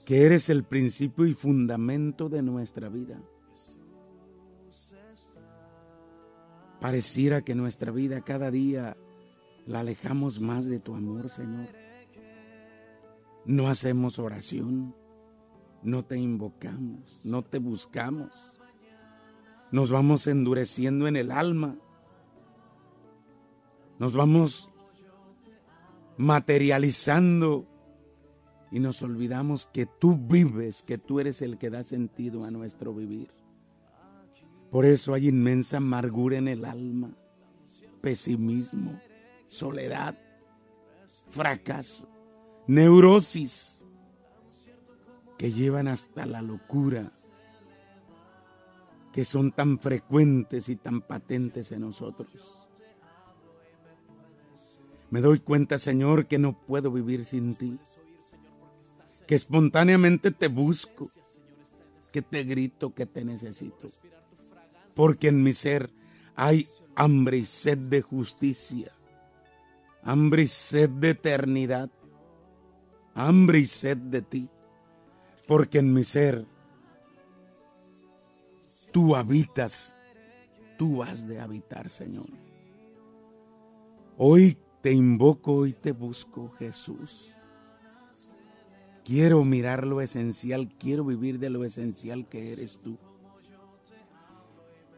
que 0.05 0.25
eres 0.25 0.49
el 0.49 0.64
principio 0.64 1.26
y 1.26 1.35
fundamento 1.35 2.29
de 2.29 2.43
nuestra 2.43 2.88
vida. 2.88 3.21
Pareciera 6.83 7.43
que 7.43 7.55
nuestra 7.55 7.93
vida 7.93 8.23
cada 8.23 8.51
día 8.51 8.97
la 9.67 9.81
alejamos 9.81 10.41
más 10.41 10.65
de 10.65 10.81
tu 10.81 10.97
amor, 10.97 11.29
Señor. 11.29 11.69
No 13.45 13.69
hacemos 13.69 14.19
oración, 14.19 14.93
no 15.85 16.03
te 16.03 16.19
invocamos, 16.19 17.21
no 17.25 17.45
te 17.45 17.61
buscamos. 17.61 18.59
Nos 19.71 19.93
vamos 19.93 20.27
endureciendo 20.27 21.07
en 21.07 21.15
el 21.15 21.31
alma. 21.31 21.77
Nos 24.01 24.12
vamos 24.12 24.73
materializando 26.17 27.65
y 28.73 28.81
nos 28.81 29.03
olvidamos 29.03 29.67
que 29.67 29.87
tú 29.87 30.19
vives, 30.19 30.83
que 30.83 30.99
tú 30.99 31.21
eres 31.21 31.43
el 31.43 31.59
que 31.59 31.71
da 31.71 31.85
sentido 31.85 32.43
a 32.43 32.51
nuestro 32.51 32.93
vivir. 32.93 33.31
Por 34.73 34.87
eso 34.87 35.12
hay 35.12 35.29
inmensa 35.29 35.76
amargura 35.76 36.38
en 36.38 36.49
el 36.49 36.64
alma, 36.64 37.14
pesimismo, 38.00 38.99
soledad, 39.47 40.19
fracaso, 41.29 42.09
neurosis, 42.67 43.85
que 45.37 45.52
llevan 45.52 45.88
hasta 45.88 46.25
la 46.25 46.41
locura, 46.41 47.12
que 49.12 49.26
son 49.26 49.52
tan 49.52 49.79
frecuentes 49.79 50.71
y 50.71 50.76
tan 50.76 51.02
patentes 51.02 51.71
en 51.71 51.83
nosotros. 51.83 52.67
Me 55.11 55.21
doy 55.21 55.41
cuenta, 55.41 55.76
Señor, 55.76 56.26
que 56.26 56.38
no 56.38 56.59
puedo 56.59 56.91
vivir 56.91 57.26
sin 57.26 57.57
ti, 57.57 57.79
que 59.26 59.35
espontáneamente 59.35 60.31
te 60.31 60.49
busco, 60.49 61.11
que 62.11 62.23
te 62.23 62.45
grito, 62.45 62.95
que 62.95 63.05
te 63.05 63.23
necesito 63.23 63.91
porque 64.95 65.29
en 65.29 65.43
mi 65.43 65.53
ser 65.53 65.91
hay 66.35 66.69
hambre 66.95 67.39
y 67.39 67.45
sed 67.45 67.79
de 67.79 68.03
justicia, 68.03 68.93
hambre 70.03 70.43
y 70.43 70.47
sed 70.47 70.91
de 70.91 71.11
eternidad, 71.11 71.91
hambre 73.15 73.61
y 73.61 73.67
sed 73.67 73.97
de 73.97 74.23
ti, 74.23 74.49
porque 75.47 75.79
en 75.79 75.93
mi 75.93 76.05
ser 76.05 76.47
tú 78.93 79.17
habitas, 79.17 79.97
tú 80.79 81.03
has 81.03 81.27
de 81.27 81.41
habitar, 81.41 81.91
Señor. 81.91 82.29
Hoy 84.19 84.59
te 84.83 84.93
invoco 84.93 85.67
y 85.67 85.73
te 85.73 85.93
busco, 85.93 86.51
Jesús. 86.51 87.37
Quiero 89.05 89.45
mirar 89.45 89.87
lo 89.87 90.01
esencial, 90.01 90.69
quiero 90.79 91.05
vivir 91.05 91.39
de 91.39 91.51
lo 91.51 91.65
esencial 91.65 92.29
que 92.29 92.53
eres 92.53 92.79
tú. 92.79 92.99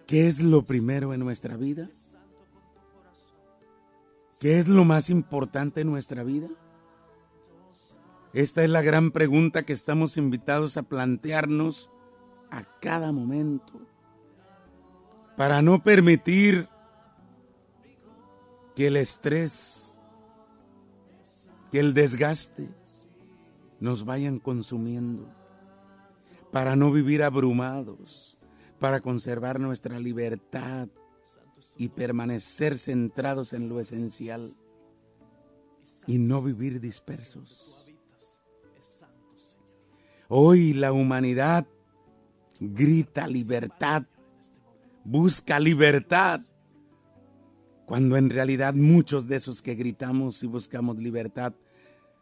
¿Qué 0.07 0.27
es 0.27 0.43
lo 0.43 0.63
primero 0.63 1.15
en 1.15 1.21
nuestra 1.21 1.57
vida? 1.57 1.89
¿Qué 4.39 4.59
es 4.59 4.69
lo 4.69 4.85
más 4.85 5.09
importante 5.09 5.81
en 5.81 5.91
nuestra 5.91 6.23
vida? 6.23 6.49
Esta 8.35 8.65
es 8.65 8.71
la 8.71 8.83
gran 8.83 9.13
pregunta 9.13 9.63
que 9.63 9.73
estamos 9.73 10.17
invitados 10.17 10.77
a 10.77 10.83
plantearnos 10.83 11.91
a 12.51 12.65
cada 12.81 13.13
momento 13.13 13.81
para 15.37 15.63
no 15.63 15.83
permitir 15.83 16.69
que 18.75 18.89
el 18.89 18.97
estrés, 18.97 19.99
que 21.71 21.81
el 21.81 21.95
desgaste 21.95 22.69
nos 23.81 24.05
vayan 24.05 24.39
consumiendo, 24.39 25.29
para 26.53 26.77
no 26.77 26.91
vivir 26.91 27.23
abrumados, 27.23 28.39
para 28.79 29.01
conservar 29.01 29.61
nuestra 29.61 29.99
libertad 29.99 30.89
y 31.77 31.89
permanecer 31.89 32.79
centrados 32.79 33.53
en 33.53 33.69
lo 33.69 33.81
esencial 33.81 34.57
y 36.07 36.19
no 36.19 36.43
vivir 36.43 36.81
dispersos. 36.81 37.93
Hoy 40.29 40.73
la 40.73 40.93
humanidad 40.93 41.67
grita 42.61 43.27
libertad, 43.27 44.05
busca 45.05 45.61
libertad, 45.61 46.41
cuando 47.87 48.17
en 48.17 48.31
realidad 48.31 48.75
muchos 48.75 49.29
de 49.29 49.37
esos 49.37 49.61
que 49.61 49.75
gritamos 49.75 50.43
y 50.43 50.47
buscamos 50.47 50.97
libertad 50.97 51.55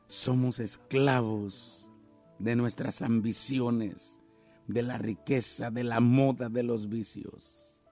somos 0.09 0.59
esclavos 0.59 1.93
de 2.39 2.57
nuestras 2.57 3.03
ambiciones, 3.03 4.21
de 4.67 4.83
la 4.83 4.99
riqueza, 4.99 5.71
de 5.71 5.85
la 5.85 6.01
moda, 6.01 6.49
de 6.49 6.63
los 6.63 6.89
vicios. 6.89 7.83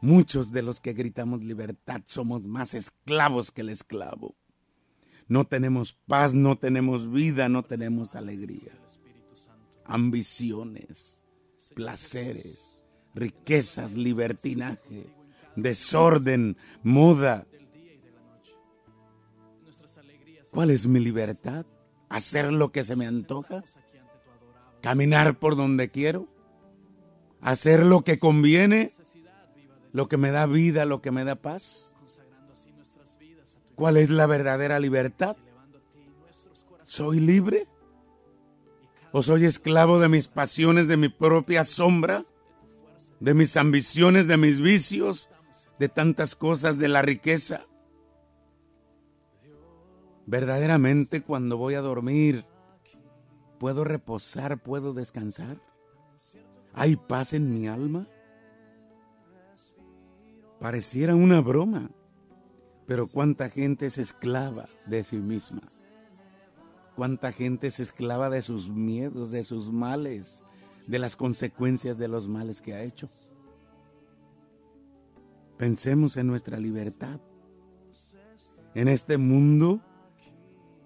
Muchos 0.00 0.52
de 0.52 0.62
los 0.62 0.80
que 0.80 0.92
gritamos 0.92 1.42
libertad 1.42 2.02
somos 2.04 2.46
más 2.46 2.74
esclavos 2.74 3.50
que 3.50 3.62
el 3.62 3.70
esclavo. 3.70 4.36
No 5.28 5.46
tenemos 5.46 5.94
paz, 5.94 6.34
no 6.34 6.58
tenemos 6.58 7.10
vida, 7.10 7.48
no 7.48 7.62
tenemos 7.62 8.14
alegría. 8.14 8.78
Ambiciones, 9.86 11.22
placeres, 11.74 12.76
riquezas, 13.14 13.94
libertinaje, 13.94 15.06
desorden, 15.56 16.56
moda. 16.82 17.46
¿Cuál 20.50 20.70
es 20.70 20.86
mi 20.86 21.00
libertad? 21.00 21.66
¿Hacer 22.08 22.52
lo 22.52 22.70
que 22.70 22.84
se 22.84 22.94
me 22.94 23.06
antoja? 23.06 23.64
¿Caminar 24.84 25.38
por 25.38 25.56
donde 25.56 25.88
quiero? 25.88 26.28
¿Hacer 27.40 27.86
lo 27.86 28.02
que 28.02 28.18
conviene? 28.18 28.92
¿Lo 29.92 30.08
que 30.08 30.18
me 30.18 30.30
da 30.30 30.44
vida, 30.44 30.84
lo 30.84 31.00
que 31.00 31.10
me 31.10 31.24
da 31.24 31.36
paz? 31.36 31.96
¿Cuál 33.76 33.96
es 33.96 34.10
la 34.10 34.26
verdadera 34.26 34.78
libertad? 34.80 35.38
¿Soy 36.82 37.18
libre? 37.18 37.66
¿O 39.10 39.22
soy 39.22 39.46
esclavo 39.46 40.00
de 40.00 40.10
mis 40.10 40.28
pasiones, 40.28 40.86
de 40.86 40.98
mi 40.98 41.08
propia 41.08 41.64
sombra? 41.64 42.26
¿De 43.20 43.32
mis 43.32 43.56
ambiciones, 43.56 44.26
de 44.26 44.36
mis 44.36 44.60
vicios, 44.60 45.30
de 45.78 45.88
tantas 45.88 46.34
cosas, 46.34 46.78
de 46.78 46.88
la 46.88 47.00
riqueza? 47.00 47.62
Verdaderamente 50.26 51.22
cuando 51.22 51.56
voy 51.56 51.72
a 51.72 51.80
dormir, 51.80 52.44
¿puedo 53.64 53.82
reposar, 53.82 54.62
puedo 54.62 54.92
descansar? 54.92 55.56
¿Hay 56.74 56.96
paz 56.96 57.32
en 57.32 57.54
mi 57.54 57.66
alma? 57.66 58.06
Pareciera 60.60 61.14
una 61.14 61.40
broma, 61.40 61.90
pero 62.86 63.06
cuánta 63.06 63.48
gente 63.48 63.86
es 63.86 63.96
esclava 63.96 64.68
de 64.84 65.02
sí 65.02 65.16
misma. 65.16 65.62
Cuánta 66.94 67.32
gente 67.32 67.68
es 67.68 67.80
esclava 67.80 68.28
de 68.28 68.42
sus 68.42 68.68
miedos, 68.68 69.30
de 69.30 69.42
sus 69.42 69.72
males, 69.72 70.44
de 70.86 70.98
las 70.98 71.16
consecuencias 71.16 71.96
de 71.96 72.08
los 72.08 72.28
males 72.28 72.60
que 72.60 72.74
ha 72.74 72.82
hecho. 72.82 73.08
Pensemos 75.56 76.18
en 76.18 76.26
nuestra 76.26 76.58
libertad. 76.58 77.18
En 78.74 78.88
este 78.88 79.16
mundo 79.16 79.80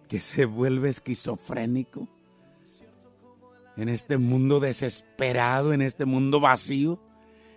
que 0.07 0.21
se 0.21 0.45
vuelve 0.45 0.91
esquizofrénico, 0.91 2.09
en 3.79 3.89
este 3.89 4.19
mundo 4.19 4.61
desesperado, 4.61 5.73
en 5.73 5.81
este 5.81 6.05
mundo 6.05 6.41
vacío, 6.41 7.01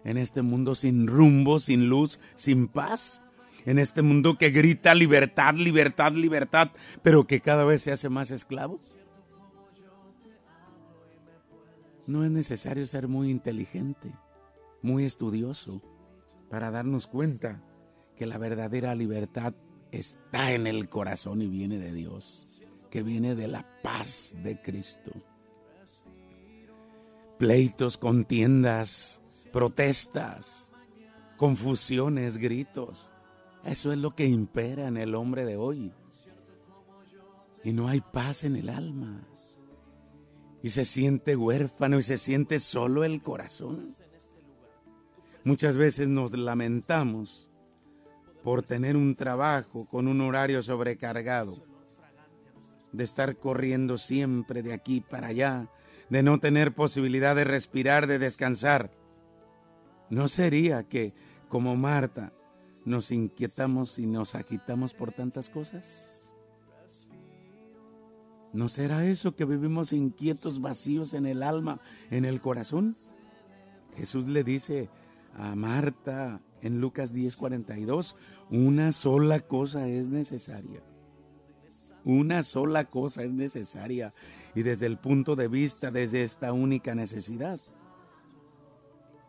en 0.04 0.18
este 0.18 0.44
mundo 0.44 0.76
sin 0.76 1.08
rumbo, 1.08 1.60
sin 1.60 1.90
luz, 1.90 2.20
sin 2.36 2.68
paz, 2.68 3.24
en 3.66 3.80
este 3.80 4.04
mundo 4.04 4.38
que 4.38 4.52
grita 4.52 4.94
libertad, 4.96 5.56
libertad, 5.56 6.14
libertad, 6.14 6.70
pero 7.02 7.26
que 7.26 7.42
cada 7.42 7.66
vez 7.66 7.82
se 7.82 7.92
hace 7.92 8.10
más 8.10 8.32
esclavo. 8.32 8.80
No 12.06 12.24
es 12.24 12.32
necesario 12.32 12.86
ser 12.86 13.08
muy 13.08 13.30
inteligente, 13.30 14.14
muy 14.82 15.06
estudioso, 15.06 15.82
para 16.50 16.70
darnos 16.70 17.08
cuenta 17.08 17.64
que 18.16 18.28
la 18.28 18.38
verdadera 18.38 18.94
libertad 18.94 19.54
está 19.92 20.52
en 20.52 20.68
el 20.68 20.90
corazón 20.90 21.42
y 21.42 21.48
viene 21.48 21.80
de 21.80 21.94
Dios, 21.94 22.46
que 22.90 23.02
viene 23.02 23.34
de 23.36 23.48
la 23.48 23.68
paz 23.82 24.36
de 24.44 24.62
Cristo. 24.62 25.12
Pleitos, 27.42 27.98
contiendas, 27.98 29.20
protestas, 29.52 30.74
confusiones, 31.38 32.38
gritos. 32.38 33.12
Eso 33.66 33.92
es 33.92 33.98
lo 33.98 34.16
que 34.16 34.28
impera 34.28 34.86
en 34.86 34.96
el 34.96 35.16
hombre 35.16 35.44
de 35.44 35.58
hoy. 35.58 35.92
Y 37.64 37.74
no 37.74 37.88
hay 37.88 38.00
paz 38.00 38.44
en 38.44 38.58
el 38.58 38.70
alma. 38.70 39.28
Y 40.62 40.70
se 40.70 40.86
siente 40.86 41.36
huérfano 41.36 41.98
y 41.98 42.04
se 42.04 42.20
siente 42.20 42.60
solo 42.60 43.04
el 43.04 43.24
corazón. 43.24 43.88
Muchas 45.44 45.78
veces 45.78 46.10
nos 46.10 46.38
lamentamos 46.38 47.50
por 48.44 48.62
tener 48.62 48.96
un 48.96 49.16
trabajo 49.16 49.88
con 49.88 50.08
un 50.08 50.22
horario 50.22 50.62
sobrecargado, 50.62 51.58
de 52.92 53.04
estar 53.04 53.36
corriendo 53.38 53.98
siempre 53.98 54.62
de 54.62 54.74
aquí 54.74 55.02
para 55.02 55.30
allá, 55.30 55.72
de 56.12 56.24
no 56.24 56.40
tener 56.40 56.76
posibilidad 56.76 57.38
de 57.38 57.46
respirar, 57.46 58.06
de 58.06 58.20
descansar. 58.20 58.92
¿No 60.10 60.28
sería 60.28 60.84
que, 60.84 61.14
como 61.48 61.78
Marta, 61.78 62.34
nos 62.84 63.12
inquietamos 63.12 63.98
y 63.98 64.08
nos 64.08 64.36
agitamos 64.36 64.94
por 64.94 65.14
tantas 65.14 65.50
cosas? 65.50 66.36
¿No 68.52 68.68
será 68.68 69.06
eso 69.06 69.38
que 69.38 69.46
vivimos 69.46 69.94
inquietos, 69.94 70.60
vacíos 70.60 71.14
en 71.14 71.26
el 71.26 71.42
alma, 71.42 71.80
en 72.10 72.26
el 72.26 72.42
corazón? 72.42 72.98
Jesús 73.96 74.28
le 74.28 74.44
dice 74.44 74.90
a 75.34 75.56
Marta, 75.56 76.42
en 76.62 76.82
Lucas 76.82 77.14
10:42, 77.14 78.18
una 78.50 78.92
sola 78.92 79.40
cosa 79.40 79.88
es 79.88 80.10
necesaria. 80.10 80.84
Una 82.04 82.44
sola 82.44 82.84
cosa 82.84 83.24
es 83.24 83.32
necesaria 83.32 84.12
y 84.56 84.64
desde 84.64 84.86
el 84.86 84.98
punto 84.98 85.36
de 85.36 85.48
vista, 85.48 85.92
desde 85.92 86.24
esta 86.24 86.54
única 86.54 86.96
necesidad, 86.96 87.60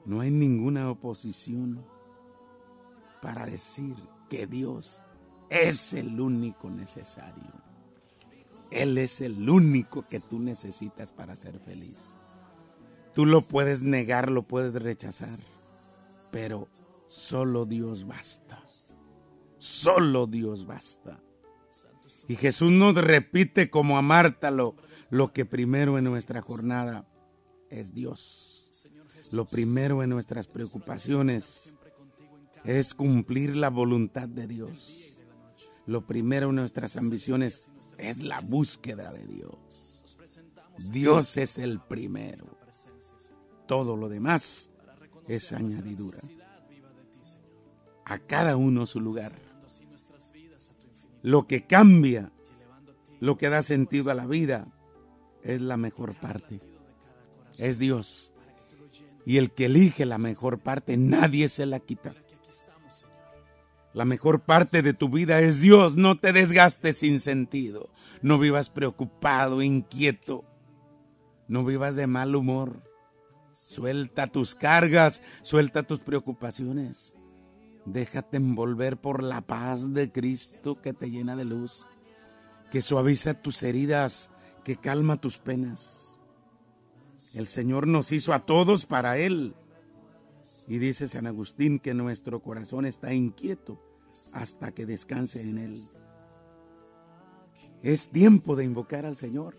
no 0.04 0.20
hay 0.20 0.30
ninguna 0.30 0.90
oposición 0.90 1.84
para 3.20 3.46
decir 3.46 3.96
que 4.28 4.46
Dios 4.46 5.02
es 5.48 5.94
el 5.94 6.20
único 6.20 6.70
necesario. 6.70 7.52
Él 8.70 8.98
es 8.98 9.20
el 9.20 9.48
único 9.48 10.06
que 10.08 10.18
tú 10.18 10.38
necesitas 10.38 11.12
para 11.12 11.36
ser 11.36 11.60
feliz. 11.60 12.16
Tú 13.14 13.26
lo 13.26 13.42
puedes 13.42 13.82
negar, 13.82 14.30
lo 14.30 14.42
puedes 14.42 14.74
rechazar, 14.74 15.38
pero 16.30 16.68
Solo 17.12 17.66
Dios 17.66 18.06
basta. 18.06 18.64
Solo 19.58 20.26
Dios 20.26 20.64
basta. 20.64 21.22
Y 22.26 22.36
Jesús 22.36 22.72
nos 22.72 22.94
repite 22.94 23.68
como 23.68 23.98
a 23.98 24.02
Marta 24.02 24.50
lo, 24.50 24.74
lo 25.12 25.30
que 25.30 25.44
primero 25.44 25.98
en 25.98 26.04
nuestra 26.04 26.40
jornada 26.40 27.06
es 27.68 27.92
Dios. 27.92 28.88
Lo 29.30 29.44
primero 29.44 30.02
en 30.02 30.08
nuestras 30.08 30.46
preocupaciones 30.46 31.76
es 32.64 32.94
cumplir 32.94 33.54
la 33.54 33.68
voluntad 33.68 34.26
de 34.26 34.46
Dios. 34.46 35.20
Lo 35.84 36.00
primero 36.00 36.48
en 36.48 36.56
nuestras 36.56 36.96
ambiciones 36.96 37.68
es 37.98 38.22
la 38.22 38.40
búsqueda 38.40 39.12
de 39.12 39.26
Dios. 39.26 40.16
Dios 40.78 41.36
es 41.36 41.58
el 41.58 41.78
primero. 41.78 42.46
Todo 43.68 43.98
lo 43.98 44.08
demás 44.08 44.70
es 45.28 45.52
añadidura 45.52 46.20
a 48.06 48.18
cada 48.18 48.56
uno 48.56 48.86
su 48.86 48.98
lugar. 48.98 49.32
Lo 51.20 51.46
que 51.46 51.66
cambia, 51.66 52.32
lo 53.20 53.36
que 53.36 53.50
da 53.50 53.60
sentido 53.60 54.10
a 54.10 54.14
la 54.14 54.26
vida, 54.26 54.72
es 55.42 55.60
la 55.60 55.76
mejor 55.76 56.14
parte. 56.14 56.60
Es 57.58 57.78
Dios. 57.78 58.32
Y 59.24 59.38
el 59.38 59.52
que 59.52 59.66
elige 59.66 60.06
la 60.06 60.18
mejor 60.18 60.58
parte, 60.58 60.96
nadie 60.96 61.48
se 61.48 61.66
la 61.66 61.78
quita. 61.78 62.14
La 63.94 64.04
mejor 64.04 64.40
parte 64.40 64.82
de 64.82 64.94
tu 64.94 65.10
vida 65.10 65.40
es 65.40 65.60
Dios. 65.60 65.96
No 65.96 66.18
te 66.18 66.32
desgastes 66.32 66.98
sin 66.98 67.20
sentido. 67.20 67.90
No 68.22 68.38
vivas 68.38 68.70
preocupado, 68.70 69.62
inquieto. 69.62 70.44
No 71.46 71.64
vivas 71.64 71.94
de 71.94 72.06
mal 72.06 72.34
humor. 72.34 72.82
Suelta 73.52 74.26
tus 74.26 74.54
cargas, 74.54 75.22
suelta 75.42 75.82
tus 75.82 76.00
preocupaciones. 76.00 77.14
Déjate 77.84 78.36
envolver 78.36 78.96
por 78.96 79.22
la 79.22 79.40
paz 79.40 79.92
de 79.92 80.10
Cristo 80.12 80.80
que 80.80 80.92
te 80.92 81.10
llena 81.10 81.36
de 81.36 81.44
luz, 81.44 81.88
que 82.70 82.80
suaviza 82.80 83.34
tus 83.34 83.62
heridas, 83.62 84.30
que 84.64 84.76
calma 84.76 85.20
tus 85.20 85.38
penas. 85.38 86.18
El 87.34 87.46
Señor 87.46 87.86
nos 87.86 88.12
hizo 88.12 88.32
a 88.32 88.44
todos 88.46 88.86
para 88.86 89.18
Él. 89.18 89.54
Y 90.68 90.78
dice 90.78 91.08
San 91.08 91.26
Agustín 91.26 91.78
que 91.78 91.94
nuestro 91.94 92.40
corazón 92.40 92.86
está 92.86 93.12
inquieto 93.12 93.82
hasta 94.32 94.72
que 94.72 94.86
descanse 94.86 95.42
en 95.42 95.58
Él. 95.58 95.88
Es 97.82 98.10
tiempo 98.10 98.54
de 98.54 98.64
invocar 98.64 99.06
al 99.06 99.16
Señor. 99.16 99.58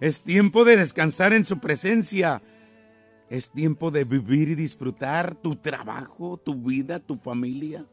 Es 0.00 0.22
tiempo 0.22 0.64
de 0.64 0.76
descansar 0.76 1.32
en 1.32 1.44
su 1.44 1.58
presencia 1.58 2.42
es 3.30 3.50
tiempo 3.50 3.90
de 3.90 4.04
vivir 4.04 4.48
y 4.48 4.54
disfrutar 4.54 5.34
tu 5.34 5.56
trabajo, 5.56 6.38
tu 6.38 6.54
vida, 6.54 6.98
tu 6.98 7.16
familia. 7.16 7.86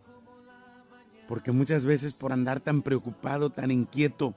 Porque 1.27 1.51
muchas 1.51 1.85
veces 1.85 2.13
por 2.13 2.31
andar 2.31 2.59
tan 2.59 2.81
preocupado, 2.81 3.49
tan 3.49 3.71
inquieto, 3.71 4.35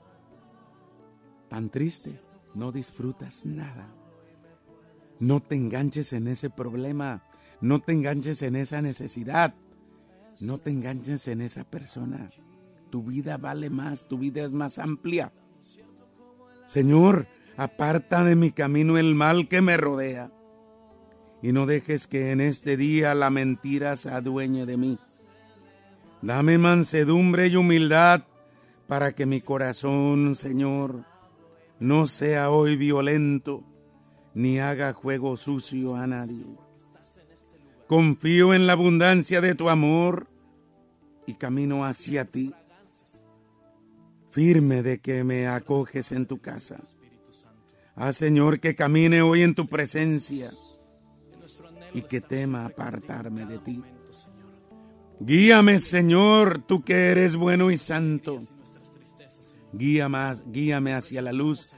tan 1.49 1.69
triste, 1.69 2.21
no 2.53 2.71
disfrutas 2.71 3.45
nada. 3.45 3.93
No 5.19 5.41
te 5.41 5.55
enganches 5.55 6.13
en 6.13 6.27
ese 6.27 6.49
problema, 6.49 7.23
no 7.59 7.81
te 7.81 7.91
enganches 7.91 8.41
en 8.41 8.55
esa 8.55 8.81
necesidad, 8.81 9.53
no 10.39 10.59
te 10.59 10.71
enganches 10.71 11.27
en 11.27 11.41
esa 11.41 11.63
persona. 11.65 12.29
Tu 12.89 13.03
vida 13.03 13.37
vale 13.37 13.69
más, 13.69 14.07
tu 14.07 14.17
vida 14.17 14.43
es 14.43 14.53
más 14.53 14.79
amplia. 14.79 15.33
Señor, 16.65 17.27
aparta 17.57 18.23
de 18.23 18.35
mi 18.35 18.51
camino 18.51 18.97
el 18.97 19.15
mal 19.15 19.47
que 19.47 19.61
me 19.61 19.75
rodea 19.75 20.31
y 21.41 21.51
no 21.51 21.65
dejes 21.65 22.07
que 22.07 22.31
en 22.31 22.41
este 22.41 22.77
día 22.77 23.13
la 23.15 23.29
mentira 23.29 23.95
se 23.95 24.09
adueñe 24.09 24.65
de 24.65 24.77
mí. 24.77 24.99
Dame 26.21 26.57
mansedumbre 26.57 27.47
y 27.47 27.55
humildad 27.55 28.23
para 28.87 29.13
que 29.13 29.25
mi 29.25 29.41
corazón, 29.41 30.35
Señor, 30.35 31.05
no 31.79 32.07
sea 32.07 32.49
hoy 32.49 32.75
violento, 32.75 33.63
ni 34.33 34.59
haga 34.59 34.93
juego 34.93 35.37
sucio 35.37 35.95
a 35.95 36.07
nadie. 36.07 36.45
Confío 37.87 38.53
en 38.53 38.67
la 38.67 38.73
abundancia 38.73 39.41
de 39.41 39.55
tu 39.55 39.69
amor 39.69 40.27
y 41.25 41.35
camino 41.35 41.85
hacia 41.85 42.25
ti, 42.25 42.53
firme 44.29 44.83
de 44.83 44.99
que 44.99 45.23
me 45.23 45.47
acoges 45.47 46.11
en 46.11 46.25
tu 46.25 46.39
casa. 46.39 46.77
Ah, 47.95 48.13
Señor, 48.13 48.59
que 48.59 48.75
camine 48.75 49.21
hoy 49.21 49.41
en 49.41 49.55
tu 49.55 49.67
presencia 49.67 50.51
y 51.93 52.03
que 52.03 52.21
tema 52.21 52.65
apartarme 52.65 53.45
de 53.45 53.59
ti. 53.59 53.81
Guíame, 55.19 55.79
Señor, 55.79 56.59
tú 56.59 56.81
que 56.81 57.07
eres 57.07 57.35
bueno 57.35 57.71
y 57.71 57.77
santo. 57.77 58.39
Guíame, 59.73 60.33
guíame 60.47 60.93
hacia 60.93 61.21
la 61.21 61.33
luz 61.33 61.71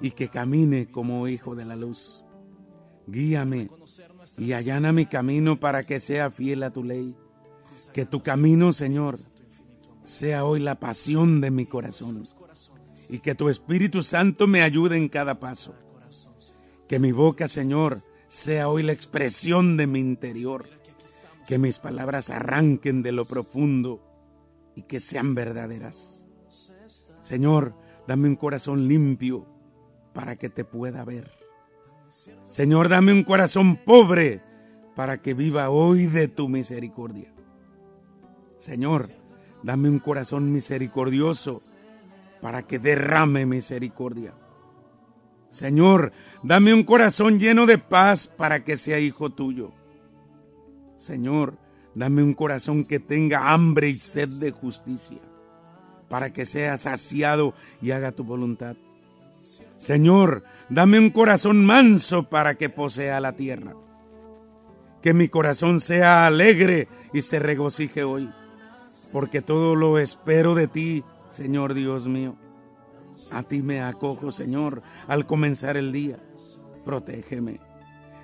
y 0.00 0.12
que 0.12 0.28
camine 0.28 0.90
como 0.90 1.28
hijo 1.28 1.54
de 1.54 1.64
la 1.64 1.76
luz. 1.76 2.24
Guíame 3.06 3.68
y 4.38 4.52
allana 4.52 4.92
mi 4.92 5.06
camino 5.06 5.58
para 5.58 5.84
que 5.84 6.00
sea 6.00 6.30
fiel 6.30 6.62
a 6.62 6.72
tu 6.72 6.84
ley. 6.84 7.16
Que 7.92 8.06
tu 8.06 8.22
camino, 8.22 8.72
Señor, 8.72 9.18
sea 10.04 10.44
hoy 10.44 10.60
la 10.60 10.78
pasión 10.78 11.40
de 11.40 11.50
mi 11.50 11.66
corazón. 11.66 12.24
Y 13.08 13.18
que 13.18 13.34
tu 13.34 13.48
Espíritu 13.48 14.02
Santo 14.02 14.46
me 14.46 14.62
ayude 14.62 14.96
en 14.96 15.08
cada 15.08 15.38
paso. 15.38 15.74
Que 16.88 16.98
mi 16.98 17.12
boca, 17.12 17.48
Señor, 17.48 18.02
sea 18.26 18.68
hoy 18.68 18.82
la 18.82 18.92
expresión 18.92 19.76
de 19.76 19.86
mi 19.86 19.98
interior. 19.98 20.68
Que 21.46 21.58
mis 21.58 21.78
palabras 21.78 22.30
arranquen 22.30 23.02
de 23.02 23.12
lo 23.12 23.26
profundo 23.26 24.00
y 24.74 24.82
que 24.82 25.00
sean 25.00 25.34
verdaderas. 25.34 26.21
Señor, 27.22 27.74
dame 28.06 28.28
un 28.28 28.36
corazón 28.36 28.86
limpio 28.86 29.46
para 30.12 30.36
que 30.36 30.50
te 30.50 30.64
pueda 30.64 31.04
ver. 31.04 31.30
Señor, 32.48 32.90
dame 32.90 33.12
un 33.12 33.24
corazón 33.24 33.76
pobre 33.76 34.42
para 34.94 35.22
que 35.22 35.32
viva 35.32 35.70
hoy 35.70 36.06
de 36.06 36.28
tu 36.28 36.48
misericordia. 36.48 37.32
Señor, 38.58 39.08
dame 39.62 39.88
un 39.88 39.98
corazón 39.98 40.52
misericordioso 40.52 41.62
para 42.42 42.62
que 42.62 42.78
derrame 42.78 43.46
misericordia. 43.46 44.34
Señor, 45.48 46.12
dame 46.42 46.74
un 46.74 46.82
corazón 46.82 47.38
lleno 47.38 47.66
de 47.66 47.78
paz 47.78 48.26
para 48.26 48.64
que 48.64 48.76
sea 48.76 48.98
hijo 48.98 49.30
tuyo. 49.30 49.72
Señor, 50.96 51.58
dame 51.94 52.22
un 52.22 52.34
corazón 52.34 52.84
que 52.84 53.00
tenga 53.00 53.52
hambre 53.52 53.88
y 53.88 53.94
sed 53.94 54.28
de 54.28 54.50
justicia, 54.50 55.20
para 56.12 56.30
que 56.30 56.44
sea 56.44 56.76
saciado 56.76 57.54
y 57.80 57.92
haga 57.92 58.12
tu 58.12 58.22
voluntad. 58.22 58.76
Señor, 59.78 60.44
dame 60.68 60.98
un 60.98 61.08
corazón 61.08 61.64
manso 61.64 62.28
para 62.28 62.56
que 62.56 62.68
posea 62.68 63.18
la 63.18 63.32
tierra. 63.32 63.74
Que 65.00 65.14
mi 65.14 65.28
corazón 65.28 65.80
sea 65.80 66.26
alegre 66.26 66.86
y 67.14 67.22
se 67.22 67.38
regocije 67.38 68.04
hoy, 68.04 68.30
porque 69.10 69.40
todo 69.40 69.74
lo 69.74 69.98
espero 69.98 70.54
de 70.54 70.68
ti, 70.68 71.02
Señor 71.30 71.72
Dios 71.72 72.08
mío. 72.08 72.36
A 73.30 73.42
ti 73.42 73.62
me 73.62 73.80
acojo, 73.80 74.30
Señor, 74.30 74.82
al 75.08 75.24
comenzar 75.24 75.78
el 75.78 75.92
día. 75.92 76.18
Protégeme. 76.84 77.58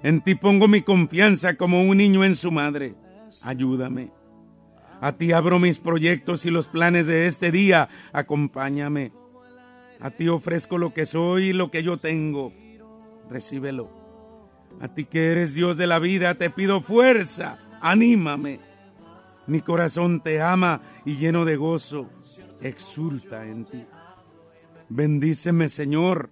En 0.02 0.20
ti 0.20 0.34
pongo 0.34 0.68
mi 0.68 0.82
confianza 0.82 1.54
como 1.54 1.82
un 1.82 1.96
niño 1.96 2.22
en 2.22 2.34
su 2.34 2.52
madre. 2.52 2.96
Ayúdame. 3.40 4.17
A 5.00 5.12
ti 5.12 5.32
abro 5.32 5.58
mis 5.58 5.78
proyectos 5.78 6.44
y 6.46 6.50
los 6.50 6.68
planes 6.68 7.06
de 7.06 7.26
este 7.26 7.52
día. 7.52 7.88
Acompáñame. 8.12 9.12
A 10.00 10.10
ti 10.10 10.28
ofrezco 10.28 10.78
lo 10.78 10.92
que 10.92 11.06
soy 11.06 11.46
y 11.46 11.52
lo 11.52 11.70
que 11.70 11.82
yo 11.82 11.96
tengo. 11.96 12.52
Recíbelo. 13.30 13.90
A 14.80 14.88
ti 14.88 15.04
que 15.04 15.30
eres 15.32 15.54
Dios 15.54 15.76
de 15.76 15.86
la 15.86 15.98
vida, 15.98 16.34
te 16.34 16.50
pido 16.50 16.80
fuerza. 16.80 17.58
Anímame. 17.80 18.60
Mi 19.46 19.60
corazón 19.60 20.20
te 20.20 20.40
ama 20.40 20.82
y 21.04 21.16
lleno 21.16 21.44
de 21.44 21.56
gozo, 21.56 22.10
exulta 22.60 23.46
en 23.46 23.64
ti. 23.64 23.86
Bendíceme, 24.90 25.68
Señor, 25.68 26.30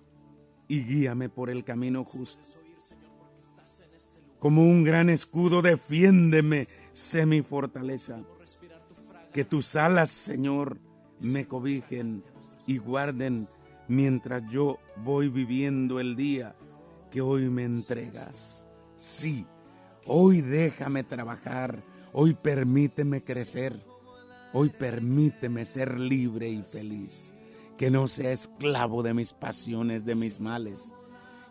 y 0.68 0.82
guíame 0.82 1.28
por 1.28 1.50
el 1.50 1.64
camino 1.64 2.04
justo. 2.04 2.46
Como 4.38 4.62
un 4.62 4.84
gran 4.84 5.08
escudo, 5.08 5.62
defiéndeme, 5.62 6.68
sé 6.92 7.24
mi 7.26 7.42
fortaleza. 7.42 8.22
Que 9.36 9.44
tus 9.44 9.76
alas, 9.76 10.08
Señor, 10.08 10.78
me 11.20 11.46
cobijen 11.46 12.24
y 12.66 12.78
guarden 12.78 13.46
mientras 13.86 14.42
yo 14.50 14.78
voy 15.04 15.28
viviendo 15.28 16.00
el 16.00 16.16
día 16.16 16.56
que 17.10 17.20
hoy 17.20 17.50
me 17.50 17.64
entregas. 17.64 18.66
Sí, 18.96 19.44
hoy 20.06 20.40
déjame 20.40 21.04
trabajar, 21.04 21.84
hoy 22.14 22.32
permíteme 22.32 23.22
crecer, 23.22 23.78
hoy 24.54 24.70
permíteme 24.70 25.66
ser 25.66 25.98
libre 25.98 26.48
y 26.48 26.62
feliz, 26.62 27.34
que 27.76 27.90
no 27.90 28.08
sea 28.08 28.32
esclavo 28.32 29.02
de 29.02 29.12
mis 29.12 29.34
pasiones, 29.34 30.06
de 30.06 30.14
mis 30.14 30.40
males, 30.40 30.94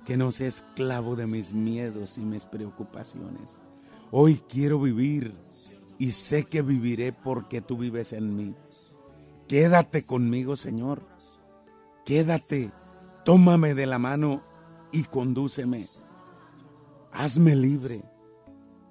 que 0.06 0.17
no 0.17 0.32
sea 0.32 0.48
esclavo 0.48 1.15
de 1.15 1.28
mis 1.28 1.54
miedos 1.54 2.17
y 2.17 2.21
mis 2.21 2.48
preocupaciones. 2.48 3.62
Hoy 4.10 4.41
quiero 4.50 4.80
vivir 4.80 5.36
y 5.97 6.12
sé 6.12 6.43
que 6.43 6.62
viviré 6.62 7.13
porque 7.13 7.62
tú 7.62 7.77
vives 7.77 8.13
en 8.13 8.36
mí. 8.36 8.55
Quédate 9.47 10.03
conmigo, 10.03 10.55
Señor 10.55 11.15
Quédate, 12.05 12.71
tómame 13.23 13.73
de 13.73 13.88
la 13.88 13.97
mano 13.97 14.43
y 14.91 15.05
condúceme. 15.05 15.88
Hazme 17.12 17.55
libre 17.55 18.03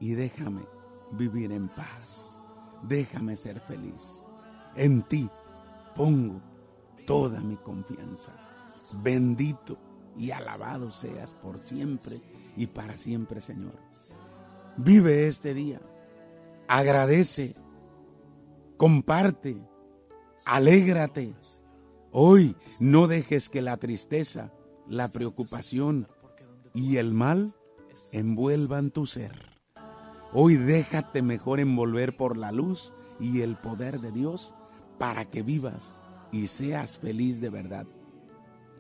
y 0.01 0.15
déjame 0.15 0.67
vivir 1.13 1.53
en 1.53 1.69
paz. 1.69 2.43
Déjame 2.83 3.37
ser 3.37 3.61
feliz. 3.61 4.27
En 4.75 5.03
ti 5.03 5.31
pongo 5.95 6.43
toda 7.07 7.41
mi 7.41 7.57
confianza. 7.57 8.33
Bendito 9.01 9.77
y 10.17 10.33
alabado 10.33 10.91
seas 10.91 11.35
por 11.35 11.61
siempre 11.61 12.21
y 12.57 12.67
para 12.67 12.97
siempre, 12.97 13.41
Señor. 13.41 13.79
Vive 14.77 15.29
este 15.29 15.55
día. 15.55 15.81
Agradece. 16.69 17.55
Comparte. 18.77 19.57
Alégrate 20.47 21.35
Hoy 22.17 22.57
no 22.79 23.09
dejes 23.09 23.49
que 23.49 23.61
la 23.61 23.77
tristeza, 23.77 24.53
la 24.87 25.09
preocupación 25.09 26.07
y 26.73 26.99
el 26.99 27.13
mal 27.13 27.57
envuelvan 28.13 28.93
tu 28.93 29.07
ser. 29.07 29.33
Hoy 30.33 30.57
déjate 30.57 31.23
mejor 31.23 31.59
envolver 31.59 32.17
por 32.17 32.37
la 32.37 32.53
luz 32.53 32.95
y 33.19 33.41
el 33.41 33.57
poder 33.57 33.99
de 33.99 34.13
Dios 34.13 34.55
para 34.97 35.25
que 35.25 35.43
vivas 35.43 35.99
y 36.31 36.47
seas 36.47 36.99
feliz 36.99 37.41
de 37.41 37.51
verdad. 37.51 37.87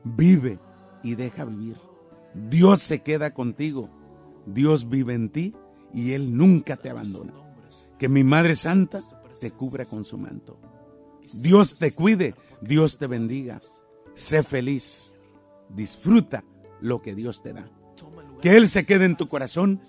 Vive 0.04 0.60
y 1.02 1.16
deja 1.16 1.44
vivir. 1.44 1.76
Dios 2.34 2.82
se 2.82 3.02
queda 3.02 3.34
contigo. 3.34 3.90
Dios 4.46 4.88
vive 4.88 5.14
en 5.14 5.28
ti 5.28 5.56
y 5.92 6.12
Él 6.12 6.36
nunca 6.36 6.76
te 6.76 6.90
abandona. 6.90 7.34
Que 7.98 8.08
mi 8.08 8.24
Madre 8.24 8.54
Santa 8.54 9.00
te 9.40 9.50
cubra 9.50 9.84
con 9.84 10.04
su 10.04 10.18
manto. 10.18 10.58
Dios 11.34 11.76
te 11.76 11.92
cuide, 11.92 12.34
Dios 12.60 12.98
te 12.98 13.06
bendiga. 13.06 13.60
Sé 14.14 14.42
feliz, 14.42 15.16
disfruta 15.68 16.44
lo 16.80 17.02
que 17.02 17.14
Dios 17.14 17.42
te 17.42 17.52
da. 17.52 17.70
Que 18.40 18.56
Él 18.56 18.68
se 18.68 18.84
quede 18.84 19.06
en 19.06 19.16
tu 19.16 19.28
corazón. 19.28 19.80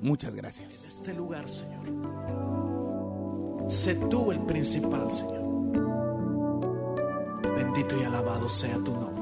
Muchas 0.00 0.34
gracias. 0.34 0.72
En 0.72 0.90
este 0.98 1.14
lugar, 1.14 1.48
Señor. 1.48 1.84
Sé 3.68 3.94
tú 4.10 4.30
el 4.30 4.40
principal, 4.40 5.10
Señor. 5.12 5.42
Bendito 7.56 8.00
y 8.00 8.04
alabado 8.04 8.48
sea 8.48 8.76
tu 8.78 8.92
nombre. 8.92 9.13